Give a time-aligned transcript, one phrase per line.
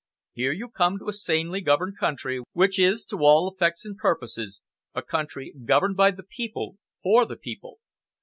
[0.33, 4.59] Here you come to a sanely governed country, which is, to all effects and purposes,
[4.95, 7.77] a country governed by the people for the people.